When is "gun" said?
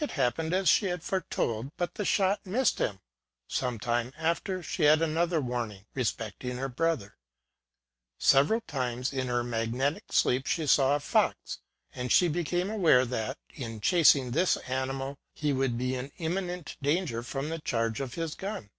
18.34-18.70